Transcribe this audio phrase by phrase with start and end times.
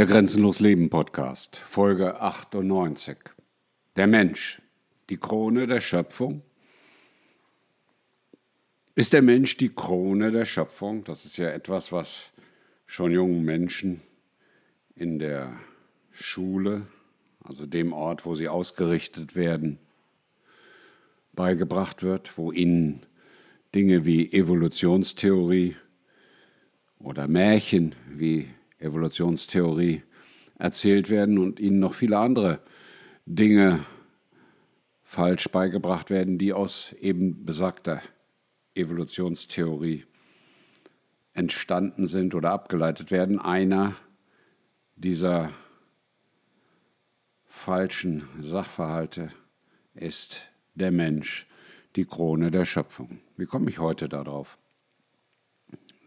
[0.00, 3.18] Der Grenzenlos Leben Podcast, Folge 98.
[3.96, 4.62] Der Mensch,
[5.10, 6.40] die Krone der Schöpfung.
[8.94, 11.04] Ist der Mensch die Krone der Schöpfung?
[11.04, 12.30] Das ist ja etwas, was
[12.86, 14.00] schon jungen Menschen
[14.94, 15.52] in der
[16.12, 16.86] Schule,
[17.44, 19.78] also dem Ort, wo sie ausgerichtet werden,
[21.34, 23.04] beigebracht wird, wo ihnen
[23.74, 25.76] Dinge wie Evolutionstheorie
[27.00, 28.48] oder Märchen wie
[28.80, 30.02] Evolutionstheorie
[30.58, 32.60] erzählt werden und ihnen noch viele andere
[33.26, 33.84] Dinge
[35.02, 38.02] falsch beigebracht werden, die aus eben besagter
[38.74, 40.04] Evolutionstheorie
[41.32, 43.38] entstanden sind oder abgeleitet werden.
[43.38, 43.96] Einer
[44.96, 45.52] dieser
[47.46, 49.32] falschen Sachverhalte
[49.94, 51.46] ist der Mensch,
[51.96, 53.20] die Krone der Schöpfung.
[53.36, 54.58] Wie komme ich heute darauf?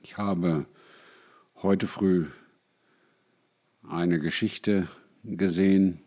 [0.02, 0.66] Ich habe
[1.62, 2.28] heute früh
[3.88, 4.88] eine Geschichte
[5.24, 6.02] gesehen,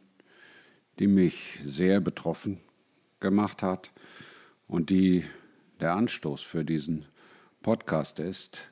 [0.98, 2.60] die mich sehr betroffen
[3.20, 3.92] gemacht hat
[4.66, 5.24] und die
[5.80, 7.06] der Anstoß für diesen
[7.62, 8.70] Podcast ist.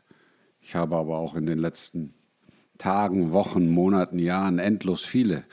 [0.60, 2.14] Ich habe aber auch in den letzten
[2.78, 5.44] Tagen, Wochen, Monaten, Jahren endlos viele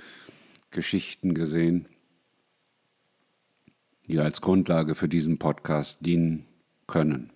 [0.72, 1.88] Geschichten gesehen,
[4.08, 6.46] die als Grundlage für diesen Podcast dienen
[6.88, 7.32] können.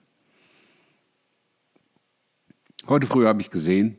[2.88, 3.98] Heute früh habe ich gesehen,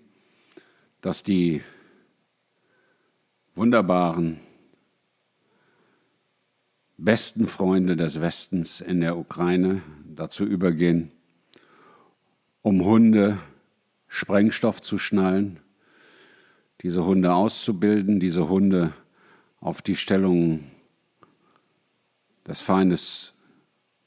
[1.01, 1.63] dass die
[3.57, 4.39] wunderbaren
[6.99, 11.11] besten Freunde des Westens in der Ukraine dazu übergehen,
[12.63, 13.39] um Hunde
[14.09, 15.59] Sprengstoff zu schnallen,
[16.83, 18.93] diese Hunde auszubilden, diese Hunde
[19.61, 20.71] auf die Stellung
[22.47, 23.33] des Feindes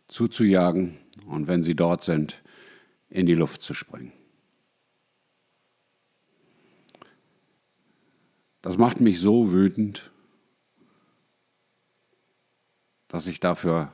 [0.07, 2.41] zuzujagen und wenn sie dort sind,
[3.09, 4.13] in die Luft zu springen.
[8.61, 10.11] Das macht mich so wütend,
[13.07, 13.93] dass ich dafür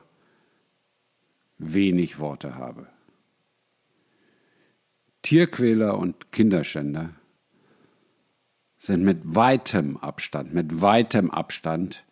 [1.58, 2.88] wenig Worte habe.
[5.22, 7.14] Tierquäler und Kinderschänder
[8.76, 12.04] sind mit weitem Abstand, mit weitem Abstand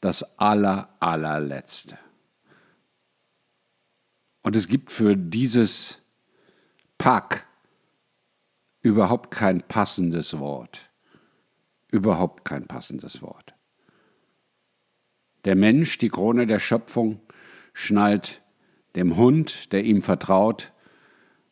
[0.00, 1.98] das aller, allerletzte.
[4.42, 6.00] Und es gibt für dieses
[6.96, 7.46] Pack
[8.80, 10.87] überhaupt kein passendes Wort
[11.90, 13.54] überhaupt kein passendes Wort.
[15.44, 17.20] Der Mensch, die Krone der Schöpfung,
[17.72, 18.42] schnallt
[18.96, 20.72] dem Hund, der ihm vertraut,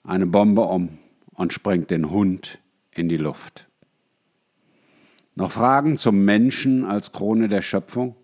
[0.03, 0.99] eine Bombe um
[1.33, 2.59] und sprengt den Hund
[2.95, 3.69] in die Luft.
[5.35, 8.17] Noch Fragen zum Menschen als Krone der Schöpfung?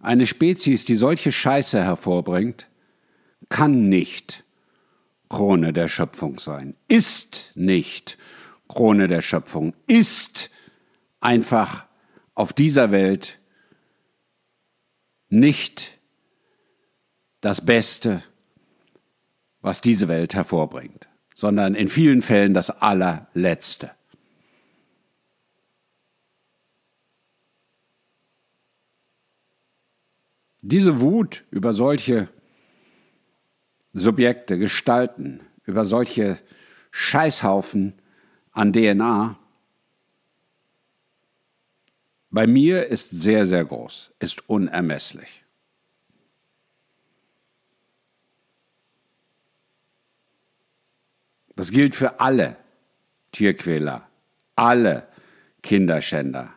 [0.00, 2.68] Eine Spezies, die solche Scheiße hervorbringt,
[3.48, 4.44] kann nicht
[5.28, 8.18] Krone der Schöpfung sein, ist nicht
[8.68, 10.50] Krone der Schöpfung, ist
[11.24, 11.86] einfach
[12.34, 13.38] auf dieser Welt
[15.28, 15.98] nicht
[17.40, 18.22] das Beste,
[19.60, 23.90] was diese Welt hervorbringt, sondern in vielen Fällen das allerletzte.
[30.60, 32.28] Diese Wut über solche
[33.92, 36.38] Subjekte, Gestalten, über solche
[36.90, 37.94] Scheißhaufen
[38.52, 39.38] an DNA
[42.34, 45.44] bei mir ist sehr, sehr groß, ist unermesslich.
[51.54, 52.56] Das gilt für alle
[53.30, 54.08] Tierquäler,
[54.56, 55.06] alle
[55.62, 56.52] Kinderschänder,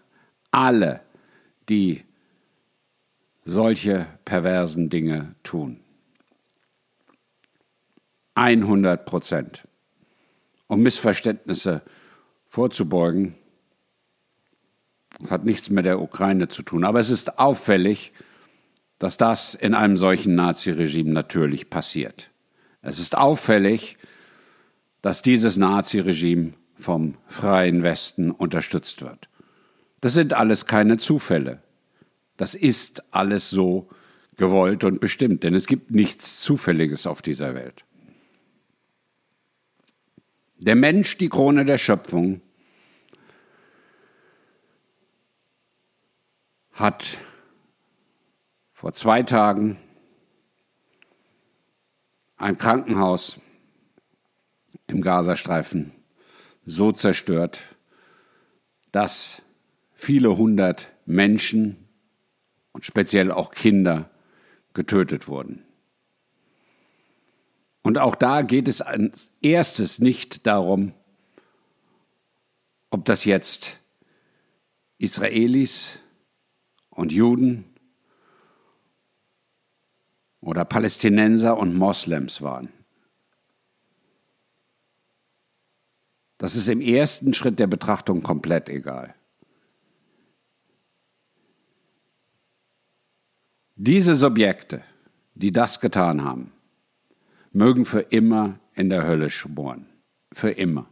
[0.50, 1.02] alle,
[1.70, 2.04] die
[3.46, 5.80] solche perversen Dinge tun.
[8.34, 9.68] 100 Prozent.
[10.66, 11.84] Um Missverständnisse
[12.48, 13.36] vorzubeugen,
[15.30, 16.84] hat nichts mit der Ukraine zu tun.
[16.84, 18.14] Aber es ist auffällig,
[19.00, 22.30] dass das in einem solchen Naziregime natürlich passiert.
[22.82, 23.98] Es ist auffällig,
[25.02, 29.30] dass dieses Naziregime vom freien Westen unterstützt wird.
[30.02, 31.62] Das sind alles keine Zufälle.
[32.38, 33.90] Das ist alles so
[34.36, 37.84] gewollt und bestimmt, denn es gibt nichts Zufälliges auf dieser Welt.
[40.60, 42.42] Der Mensch, die Krone der Schöpfung,
[46.78, 47.18] hat
[48.72, 49.80] vor zwei Tagen
[52.38, 53.40] ein Krankenhaus
[54.86, 55.92] im Gazastreifen
[56.66, 57.62] so zerstört,
[58.92, 59.42] dass
[59.94, 61.88] viele hundert Menschen
[62.74, 64.12] und speziell auch Kinder
[64.76, 65.64] getötet wurden.
[67.82, 70.94] Und auch da geht es als erstes nicht darum,
[72.92, 73.80] ob das jetzt
[75.00, 76.00] Israelis
[76.98, 77.64] und Juden
[80.42, 82.70] oder Palästinenser und Moslems waren.
[86.40, 89.14] Das ist im ersten Schritt der Betrachtung komplett egal.
[93.76, 94.84] Diese Subjekte,
[95.36, 96.52] die das getan haben,
[97.52, 99.88] mögen für immer in der Hölle schmoren.
[100.34, 100.88] Für immer.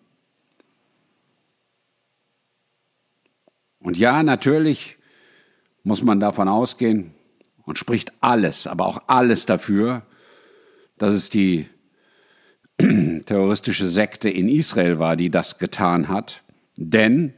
[3.79, 4.99] Und ja, natürlich
[5.85, 7.13] muss man davon ausgehen
[7.63, 10.01] und spricht alles, aber auch alles dafür,
[10.97, 11.69] dass es die
[13.25, 16.43] terroristische Sekte in Israel war, die das getan hat.
[16.75, 17.35] Denn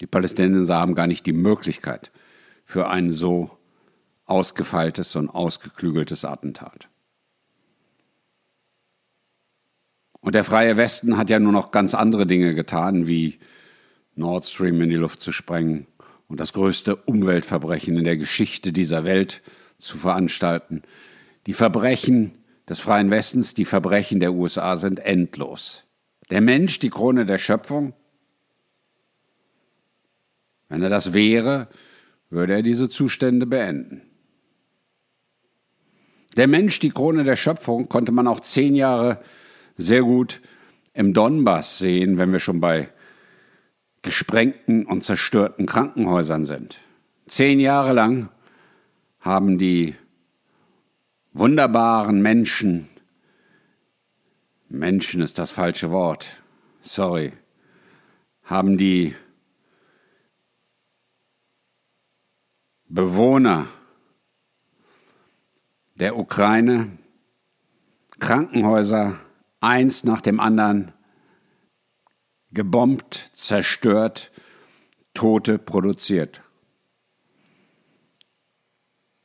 [0.00, 2.10] die Palästinenser haben gar nicht die Möglichkeit
[2.64, 3.50] für ein so
[4.24, 6.88] ausgefeiltes und ausgeklügeltes Attentat.
[10.20, 13.38] Und der freie Westen hat ja nur noch ganz andere Dinge getan, wie
[14.16, 15.86] Nord Stream in die Luft zu sprengen
[16.28, 19.42] und das größte Umweltverbrechen in der Geschichte dieser Welt
[19.78, 20.82] zu veranstalten.
[21.46, 22.32] Die Verbrechen
[22.68, 25.84] des freien Westens, die Verbrechen der USA sind endlos.
[26.30, 27.92] Der Mensch, die Krone der Schöpfung,
[30.68, 31.68] wenn er das wäre,
[32.30, 34.02] würde er diese Zustände beenden.
[36.36, 39.20] Der Mensch, die Krone der Schöpfung, konnte man auch zehn Jahre
[39.76, 40.40] sehr gut
[40.92, 42.88] im Donbass sehen, wenn wir schon bei
[44.04, 46.78] gesprengten und zerstörten Krankenhäusern sind.
[47.26, 48.28] Zehn Jahre lang
[49.18, 49.96] haben die
[51.32, 52.88] wunderbaren Menschen,
[54.68, 56.42] Menschen ist das falsche Wort,
[56.80, 57.32] sorry,
[58.44, 59.16] haben die
[62.86, 63.66] Bewohner
[65.94, 66.98] der Ukraine
[68.20, 69.18] Krankenhäuser
[69.60, 70.92] eins nach dem anderen
[72.54, 74.30] gebombt, zerstört,
[75.12, 76.42] Tote produziert.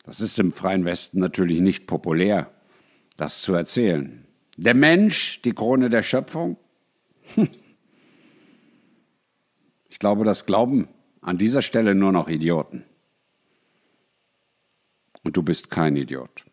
[0.04, 2.52] Das ist im freien Westen natürlich nicht populär,
[3.16, 4.26] das zu erzählen.
[4.58, 6.58] Der Mensch, die Krone der Schöpfung?
[9.92, 10.88] Ich glaube, das glauben
[11.20, 12.86] an dieser Stelle nur noch Idioten.
[15.24, 16.46] Und du bist kein Idiot.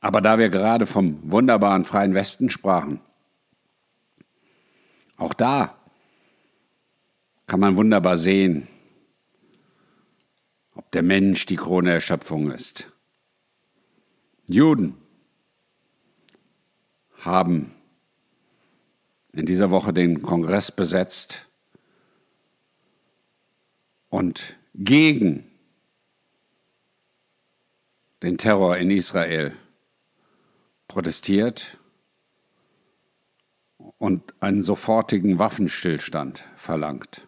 [0.00, 3.00] Aber da wir gerade vom wunderbaren freien Westen sprachen,
[5.16, 5.78] auch da
[7.46, 8.68] kann man wunderbar sehen,
[10.74, 12.90] ob der Mensch die Krone der Schöpfung ist.
[14.48, 14.96] Juden
[17.18, 17.74] haben
[19.32, 21.46] in dieser Woche den Kongress besetzt
[24.08, 25.50] und gegen
[28.22, 29.56] den Terror in Israel
[30.88, 31.78] protestiert
[33.98, 37.26] und einen sofortigen Waffenstillstand verlangt.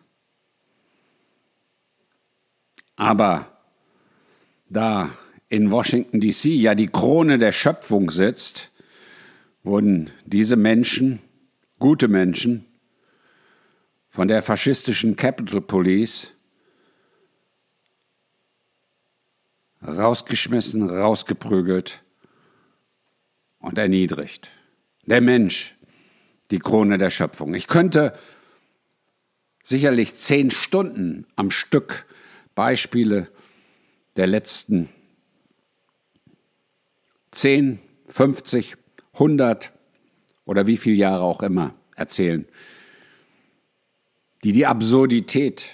[2.97, 3.63] Aber
[4.69, 5.11] da
[5.49, 8.71] in Washington DC ja die Krone der Schöpfung sitzt,
[9.63, 11.21] wurden diese Menschen,
[11.79, 12.65] gute Menschen,
[14.09, 16.33] von der faschistischen Capitol Police
[19.87, 22.03] rausgeschmissen, rausgeprügelt
[23.59, 24.51] und erniedrigt.
[25.05, 25.76] Der Mensch,
[26.51, 27.55] die Krone der Schöpfung.
[27.55, 28.17] Ich könnte
[29.63, 32.07] sicherlich zehn Stunden am Stück
[32.55, 33.29] Beispiele
[34.17, 34.89] der letzten
[37.33, 38.77] zehn, 50,
[39.15, 39.73] 100
[40.45, 42.47] oder wie viele Jahre auch immer erzählen,
[44.45, 45.67] die die Absurdität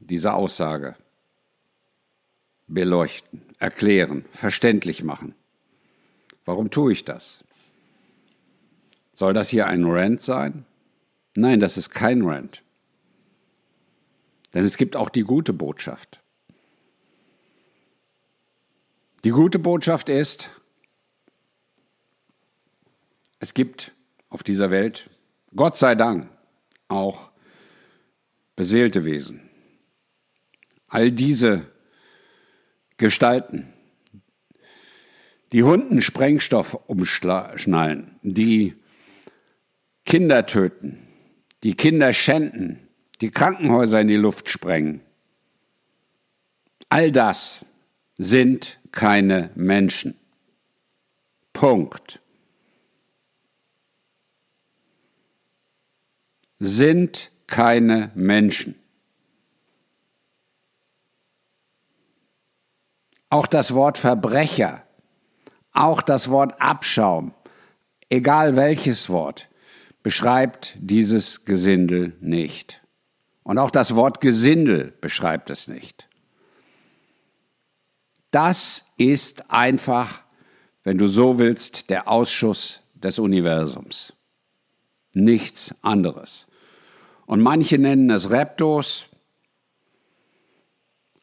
[0.00, 0.96] dieser Aussage
[2.66, 5.34] beleuchten, erklären, verständlich machen.
[6.44, 7.44] Warum tue ich das?
[9.18, 10.64] Soll das hier ein Rant sein?
[11.34, 12.62] Nein, das ist kein Rant.
[14.54, 16.20] Denn es gibt auch die gute Botschaft.
[19.24, 20.50] Die gute Botschaft ist,
[23.40, 23.90] es gibt
[24.28, 25.10] auf dieser Welt,
[25.56, 26.28] Gott sei Dank,
[26.86, 27.32] auch
[28.54, 29.50] beseelte Wesen.
[30.86, 31.66] All diese
[32.98, 33.72] Gestalten,
[35.50, 38.76] die Hunden Sprengstoff umschnallen, die
[40.08, 41.06] Kinder töten,
[41.62, 42.88] die Kinder schänden,
[43.20, 45.02] die Krankenhäuser in die Luft sprengen.
[46.88, 47.62] All das
[48.16, 50.18] sind keine Menschen.
[51.52, 52.20] Punkt.
[56.58, 58.76] Sind keine Menschen.
[63.28, 64.82] Auch das Wort Verbrecher
[65.72, 67.34] auch das Wort Abschaum
[68.08, 69.47] egal welches Wort,
[70.08, 72.80] beschreibt dieses Gesindel nicht.
[73.42, 76.08] Und auch das Wort Gesindel beschreibt es nicht.
[78.30, 80.22] Das ist einfach,
[80.82, 84.14] wenn du so willst, der Ausschuss des Universums.
[85.12, 86.46] Nichts anderes.
[87.26, 89.08] Und manche nennen es Reptos.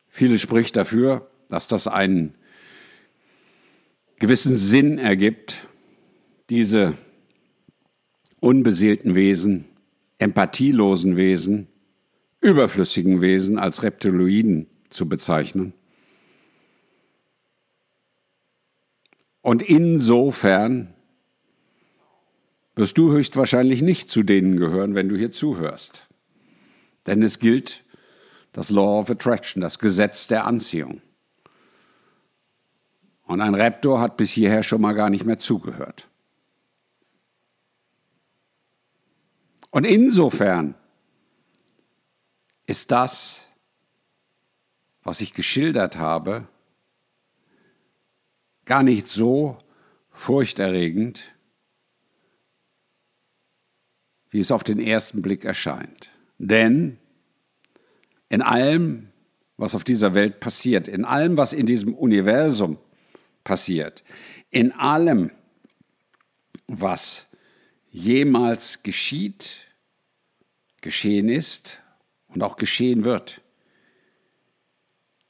[0.10, 2.36] Viele spricht dafür, dass das einen
[4.20, 5.58] gewissen Sinn ergibt,
[6.52, 6.96] diese
[8.46, 9.66] unbeseelten Wesen,
[10.20, 11.68] empathielosen Wesen,
[12.42, 15.74] überflüssigen Wesen als Reptiloiden zu bezeichnen.
[19.42, 20.94] Und insofern
[22.76, 26.08] wirst du höchstwahrscheinlich nicht zu denen gehören, wenn du hier zuhörst.
[27.08, 27.84] Denn es gilt
[28.52, 31.02] das Law of Attraction, das Gesetz der Anziehung.
[33.24, 36.08] Und ein Raptor hat bis hierher schon mal gar nicht mehr zugehört.
[39.76, 40.74] Und insofern
[42.66, 43.46] ist das,
[45.04, 46.48] was ich geschildert habe,
[48.64, 49.58] gar nicht so
[50.12, 51.26] furchterregend,
[54.30, 56.10] wie es auf den ersten Blick erscheint.
[56.38, 56.98] Denn
[58.30, 59.10] in allem,
[59.58, 62.78] was auf dieser Welt passiert, in allem, was in diesem Universum
[63.44, 64.06] passiert,
[64.52, 65.32] in allem,
[66.66, 67.28] was
[67.90, 69.65] jemals geschieht,
[70.86, 71.80] geschehen ist
[72.28, 73.42] und auch geschehen wird,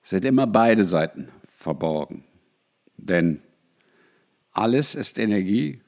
[0.01, 2.25] sind immer beide Seiten verborgen.
[2.97, 3.41] Denn
[4.51, 5.79] alles ist Energie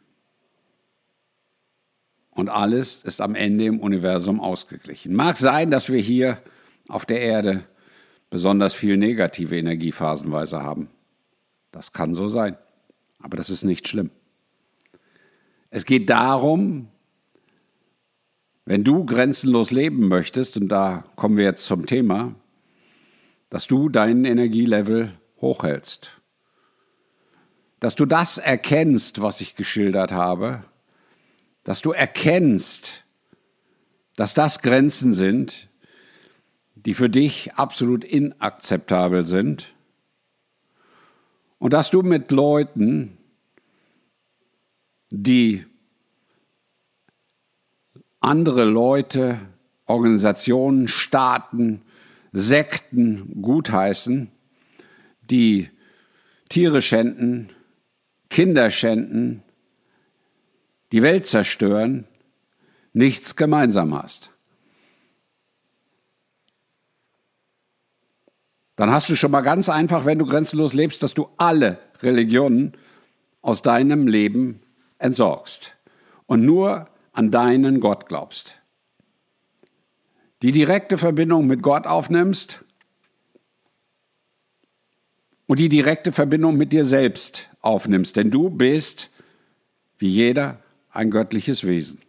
[2.32, 5.14] und alles ist am Ende im Universum ausgeglichen.
[5.14, 6.42] Mag sein, dass wir hier
[6.88, 7.66] auf der Erde
[8.30, 10.90] besonders viel negative Energie phasenweise haben.
[11.72, 12.58] Das kann so sein,
[13.20, 14.12] aber das ist nicht schlimm.
[15.72, 16.88] Es geht darum,
[18.68, 22.36] wenn du grenzenlos leben möchtest, und da kommen wir jetzt zum Thema,
[23.50, 26.12] dass du deinen Energielevel hochhältst.
[27.80, 30.66] Dass du das erkennst, was ich geschildert habe,
[31.64, 33.06] dass du erkennst,
[34.18, 35.70] dass das Grenzen sind,
[36.76, 39.74] die für dich absolut inakzeptabel sind
[41.58, 43.18] und dass du mit Leuten,
[45.10, 45.66] die
[48.20, 49.40] andere Leute,
[49.86, 51.82] Organisationen, Staaten,
[52.34, 54.32] Sekten gutheißen,
[55.22, 55.70] die
[56.50, 57.52] Tiere schänden,
[58.30, 59.44] Kinder schänden,
[60.92, 62.06] die Welt zerstören,
[62.94, 64.32] nichts gemeinsam hast.
[68.76, 72.74] Dann hast du schon mal ganz einfach, wenn du grenzenlos lebst, dass du alle Religionen
[73.42, 74.62] aus deinem Leben
[75.00, 75.76] entsorgst
[76.28, 76.88] und nur
[77.18, 78.62] an deinen Gott glaubst.
[80.44, 82.64] Die direkte Verbindung mit Gott aufnimmst
[85.48, 89.10] und die direkte Verbindung mit dir selbst aufnimmst, denn du bist,
[89.98, 92.00] wie jeder, ein göttliches Wesen.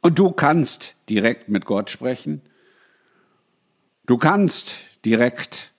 [0.00, 2.42] Und du kannst direkt mit Gott sprechen.
[4.06, 5.72] Du kannst direkt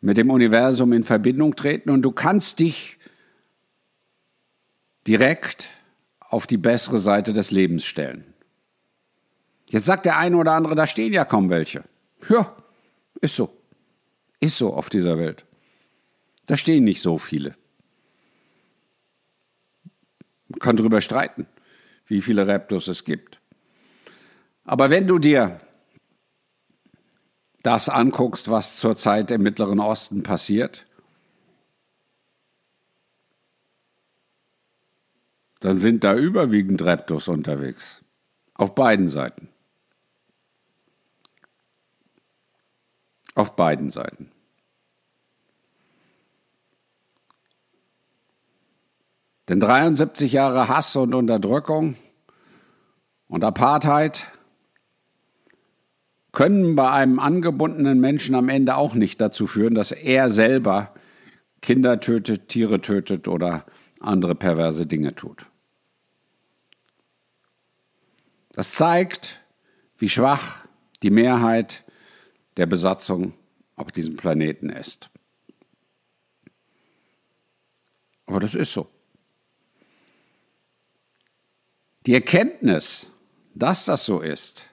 [0.00, 2.98] mit dem Universum in Verbindung treten und du kannst dich
[5.08, 5.68] direkt
[6.30, 8.24] auf die bessere Seite des Lebens stellen.
[9.66, 11.84] Jetzt sagt der eine oder andere, da stehen ja kaum welche.
[12.28, 12.56] Ja,
[13.20, 13.56] ist so.
[14.38, 15.44] Ist so auf dieser Welt.
[16.46, 17.54] Da stehen nicht so viele.
[20.48, 21.46] Man kann darüber streiten,
[22.06, 23.40] wie viele Raptors es gibt.
[24.64, 25.60] Aber wenn du dir
[27.62, 30.86] das anguckst, was zurzeit im Mittleren Osten passiert,
[35.60, 38.02] dann sind da überwiegend Raptors unterwegs.
[38.54, 39.48] Auf beiden Seiten.
[43.34, 44.30] Auf beiden Seiten.
[49.48, 51.96] Denn 73 Jahre Hass und Unterdrückung
[53.28, 54.26] und Apartheid
[56.32, 60.94] können bei einem angebundenen Menschen am Ende auch nicht dazu führen, dass er selber
[61.60, 63.66] Kinder tötet, Tiere tötet oder
[63.98, 65.49] andere perverse Dinge tut.
[68.52, 69.40] Das zeigt,
[69.98, 70.66] wie schwach
[71.02, 71.84] die Mehrheit
[72.56, 73.34] der Besatzung
[73.76, 75.10] auf diesem Planeten ist.
[78.26, 78.88] Aber das ist so.
[82.06, 83.06] Die Erkenntnis,
[83.54, 84.68] dass das so ist,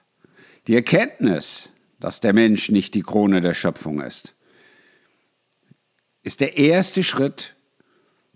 [0.66, 1.70] die Erkenntnis,
[2.00, 4.34] dass der Mensch nicht die Krone der Schöpfung ist,
[6.22, 7.56] ist der erste Schritt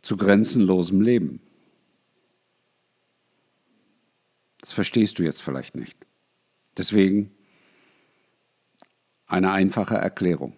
[0.02, 1.40] zu grenzenlosem Leben.
[4.62, 5.98] Das verstehst du jetzt vielleicht nicht.
[6.78, 7.30] Deswegen
[9.26, 10.54] eine einfache Erklärung.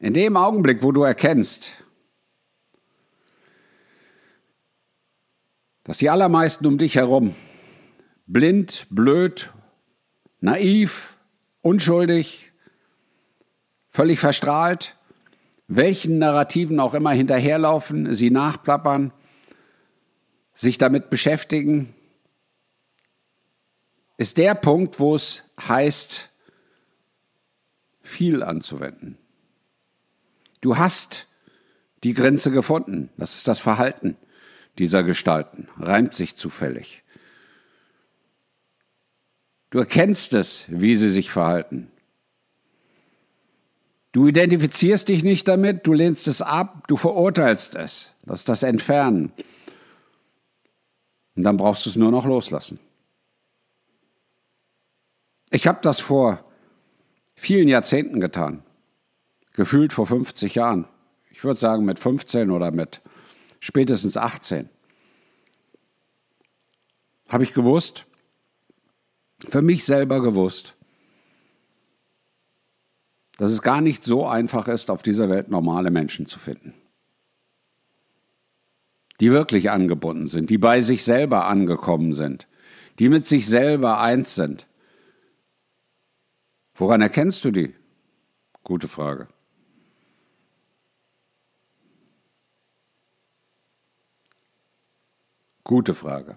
[0.00, 1.72] In dem Augenblick, wo du erkennst,
[5.84, 7.34] dass die allermeisten um dich herum
[8.26, 9.52] blind, blöd,
[10.40, 11.16] naiv,
[11.62, 12.52] unschuldig,
[13.88, 14.96] völlig verstrahlt,
[15.66, 19.12] welchen Narrativen auch immer hinterherlaufen, sie nachplappern,
[20.58, 21.94] sich damit beschäftigen,
[24.16, 26.30] ist der Punkt, wo es heißt,
[28.02, 29.16] viel anzuwenden.
[30.60, 31.28] Du hast
[32.02, 33.10] die Grenze gefunden.
[33.16, 34.16] Das ist das Verhalten
[34.78, 35.68] dieser Gestalten.
[35.78, 37.04] Reimt sich zufällig.
[39.70, 41.88] Du erkennst es, wie sie sich verhalten.
[44.10, 48.10] Du identifizierst dich nicht damit, du lehnst es ab, du verurteilst es.
[48.24, 49.32] Das ist das Entfernen.
[51.38, 52.80] Und dann brauchst du es nur noch loslassen.
[55.50, 56.44] Ich habe das vor
[57.36, 58.64] vielen Jahrzehnten getan.
[59.52, 60.88] Gefühlt vor 50 Jahren.
[61.30, 63.02] Ich würde sagen mit 15 oder mit
[63.60, 64.68] spätestens 18.
[67.28, 68.06] Habe ich gewusst,
[69.48, 70.74] für mich selber gewusst,
[73.36, 76.74] dass es gar nicht so einfach ist, auf dieser Welt normale Menschen zu finden.
[79.20, 82.46] Die wirklich angebunden sind, die bei sich selber angekommen sind,
[82.98, 84.66] die mit sich selber eins sind.
[86.74, 87.74] Woran erkennst du die?
[88.62, 89.28] Gute Frage.
[95.64, 96.36] Gute Frage.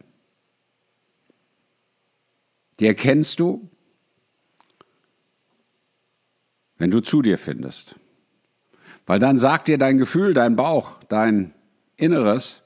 [2.79, 3.69] Die erkennst du,
[6.77, 7.95] wenn du zu dir findest.
[9.05, 11.53] Weil dann sagt dir dein Gefühl, dein Bauch, dein
[11.95, 12.63] Inneres,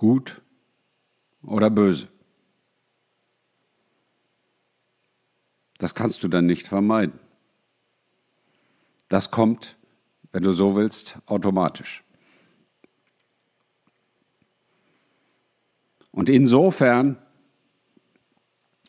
[0.00, 0.42] gut
[1.42, 2.08] oder böse.
[5.78, 7.20] Das kannst du dann nicht vermeiden.
[9.08, 9.76] Das kommt
[10.32, 12.04] wenn du so willst, automatisch.
[16.12, 17.16] Und insofern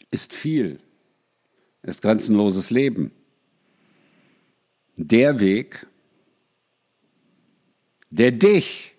[0.09, 0.79] ist viel,
[1.83, 3.11] ist grenzenloses Leben
[4.95, 5.87] der Weg,
[8.09, 8.90] der dich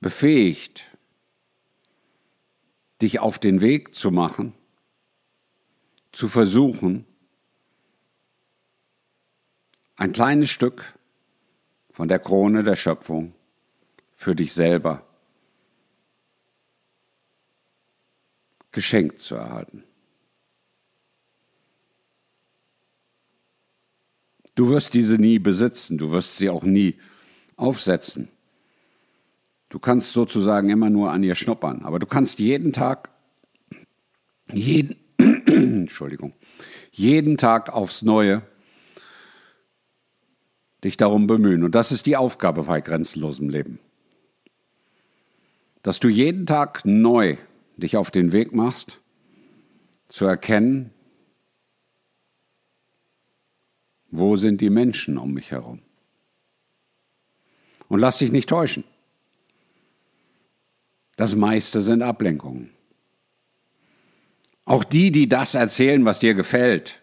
[0.00, 0.96] befähigt,
[3.02, 4.54] dich auf den Weg zu machen,
[6.12, 7.06] zu versuchen,
[9.96, 10.98] ein kleines Stück
[11.90, 13.34] von der Krone der Schöpfung
[14.16, 15.06] für dich selber
[18.72, 19.84] geschenkt zu erhalten.
[24.54, 26.98] Du wirst diese nie besitzen, du wirst sie auch nie
[27.56, 28.28] aufsetzen.
[29.70, 33.08] Du kannst sozusagen immer nur an ihr schnuppern, aber du kannst jeden Tag,
[34.52, 36.34] jeden, Entschuldigung,
[36.90, 38.42] jeden Tag aufs Neue
[40.82, 41.62] dich darum bemühen.
[41.62, 43.78] Und das ist die Aufgabe bei grenzenlosem Leben.
[45.82, 47.36] Dass du jeden Tag neu
[47.76, 48.98] dich auf den Weg machst,
[50.08, 50.90] zu erkennen,
[54.10, 55.80] wo sind die Menschen um mich herum.
[57.88, 58.82] Und lass dich nicht täuschen.
[61.20, 62.70] Das meiste sind Ablenkungen.
[64.64, 66.98] Auch die, die das erzählen, was dir gefällt,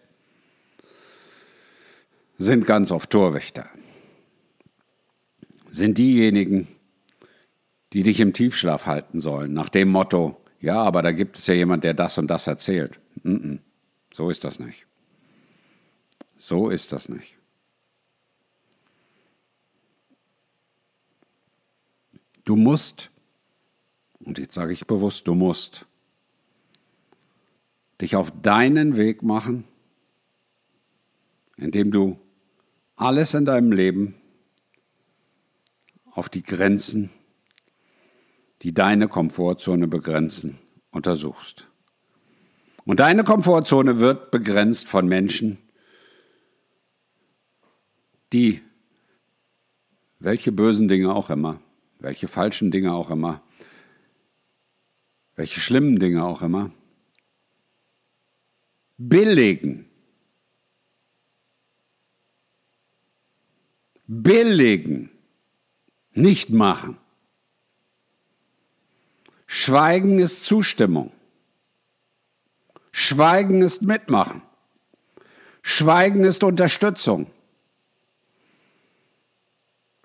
[2.36, 3.70] sind ganz oft Torwächter.
[5.70, 6.66] Sind diejenigen,
[7.92, 11.54] die dich im Tiefschlaf halten sollen, nach dem Motto, ja, aber da gibt es ja
[11.54, 12.98] jemand, der das und das erzählt.
[13.22, 13.58] Mm -mm,
[14.12, 14.84] so ist das nicht.
[16.40, 17.36] So ist das nicht.
[22.44, 23.12] Du musst,
[24.20, 25.86] und jetzt sage ich bewusst, du musst
[28.00, 29.64] dich auf deinen Weg machen,
[31.56, 32.18] indem du
[32.96, 34.14] alles in deinem Leben
[36.10, 37.10] auf die Grenzen,
[38.62, 40.58] die deine Komfortzone begrenzen,
[40.90, 41.68] untersuchst.
[42.84, 45.58] Und deine Komfortzone wird begrenzt von Menschen,
[48.32, 48.62] die,
[50.18, 51.60] welche bösen Dinge auch immer,
[51.98, 53.42] welche falschen Dinge auch immer,
[55.38, 56.70] welche schlimmen Dinge auch immer,
[58.98, 59.88] billigen
[64.08, 65.10] billigen,
[66.12, 66.96] nicht machen.
[69.46, 71.12] Schweigen ist Zustimmung.
[72.90, 74.42] Schweigen ist Mitmachen.
[75.62, 77.30] Schweigen ist Unterstützung.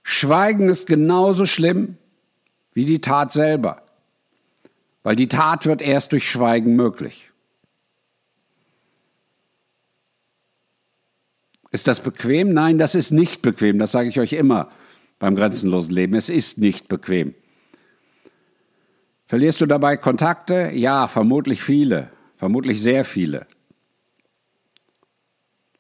[0.03, 1.97] Schweigen ist genauso schlimm
[2.73, 3.82] wie die Tat selber,
[5.03, 7.29] weil die Tat wird erst durch Schweigen möglich.
[11.71, 12.53] Ist das bequem?
[12.53, 13.79] Nein, das ist nicht bequem.
[13.79, 14.69] Das sage ich euch immer
[15.19, 16.15] beim grenzenlosen Leben.
[16.15, 17.33] Es ist nicht bequem.
[19.25, 20.71] Verlierst du dabei Kontakte?
[20.73, 23.47] Ja, vermutlich viele, vermutlich sehr viele.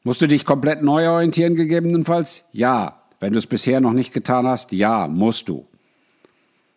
[0.01, 2.43] Musst du dich komplett neu orientieren gegebenenfalls?
[2.51, 2.99] Ja.
[3.19, 4.73] Wenn du es bisher noch nicht getan hast?
[4.73, 5.65] Ja, musst du.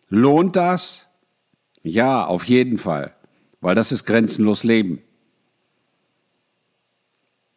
[0.07, 1.06] Lohnt das?
[1.87, 3.15] Ja, auf jeden Fall,
[3.61, 5.01] weil das ist grenzenlos Leben.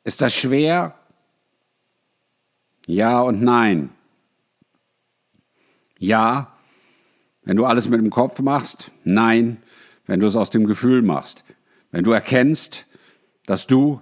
[0.04, 0.94] Ist das schwer?
[2.86, 3.90] Ja und nein.
[5.98, 6.56] Ja,
[7.42, 8.92] wenn du alles mit dem Kopf machst.
[9.02, 9.62] Nein,
[10.06, 11.44] wenn du es aus dem Gefühl machst.
[11.90, 12.86] Wenn du erkennst,
[13.46, 14.00] dass du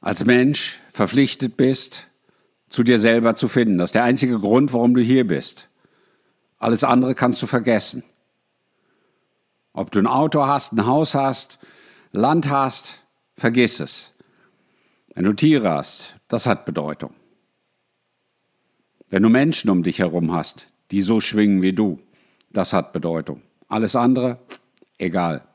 [0.00, 2.06] als Mensch verpflichtet bist,
[2.70, 3.76] zu dir selber zu finden.
[3.76, 5.68] Das ist der einzige Grund, warum du hier bist.
[6.58, 8.02] Alles andere kannst du vergessen.
[9.72, 11.58] Ob du ein Auto hast, ein Haus hast,
[12.12, 13.00] Land hast,
[13.36, 14.12] vergiss es.
[15.14, 17.14] Wenn du Tiere hast, das hat Bedeutung.
[19.08, 22.00] Wenn du Menschen um dich herum hast, die so schwingen wie du,
[22.50, 23.42] das hat Bedeutung.
[23.68, 24.38] Alles andere,
[24.98, 25.46] egal.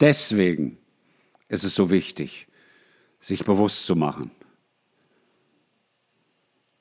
[0.00, 0.78] Deswegen
[1.48, 2.48] ist es so wichtig,
[3.18, 4.30] sich bewusst zu machen,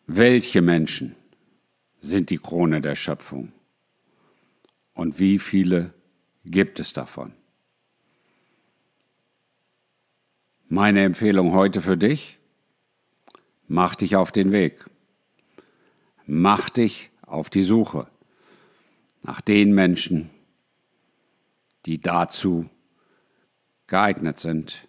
[0.05, 1.15] welche Menschen
[2.05, 3.51] sind die Krone der Schöpfung
[4.93, 5.93] und wie viele
[6.45, 7.33] gibt es davon.
[10.67, 12.39] Meine Empfehlung heute für dich,
[13.67, 14.85] mach dich auf den Weg.
[16.27, 18.07] Mach dich auf die Suche
[19.21, 20.31] nach den Menschen,
[21.85, 22.67] die dazu
[23.85, 24.87] geeignet sind,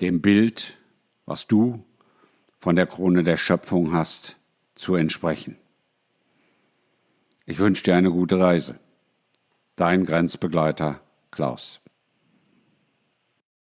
[0.00, 0.78] dem Bild,
[1.26, 1.84] was du
[2.58, 4.36] von der Krone der Schöpfung hast,
[4.74, 5.59] zu entsprechen.
[7.50, 8.78] Ich wünsche dir eine gute Reise.
[9.74, 11.00] Dein Grenzbegleiter
[11.32, 11.79] Klaus.